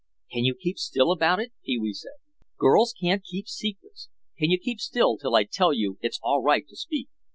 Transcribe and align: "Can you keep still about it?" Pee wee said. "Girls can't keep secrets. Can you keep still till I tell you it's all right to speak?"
"Can 0.33 0.43
you 0.45 0.55
keep 0.55 0.79
still 0.79 1.11
about 1.11 1.39
it?" 1.39 1.51
Pee 1.63 1.77
wee 1.77 1.93
said. 1.93 2.15
"Girls 2.57 2.91
can't 2.99 3.23
keep 3.23 3.47
secrets. 3.47 4.09
Can 4.39 4.49
you 4.49 4.57
keep 4.57 4.79
still 4.79 5.15
till 5.15 5.35
I 5.35 5.43
tell 5.43 5.73
you 5.73 5.99
it's 6.01 6.19
all 6.23 6.41
right 6.41 6.67
to 6.69 6.75
speak?" 6.75 7.07